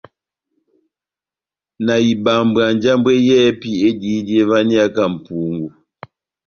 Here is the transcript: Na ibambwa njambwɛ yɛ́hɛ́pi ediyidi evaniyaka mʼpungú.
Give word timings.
Na 1.85 1.93
ibambwa 2.11 2.63
njambwɛ 2.75 3.11
yɛ́hɛ́pi 3.27 3.69
ediyidi 3.87 4.33
evaniyaka 4.41 5.03
mʼpungú. 5.13 5.67